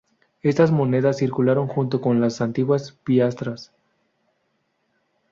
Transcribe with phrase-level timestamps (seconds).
[0.41, 3.71] Estas monedas circularon junto con las antiguas piastras.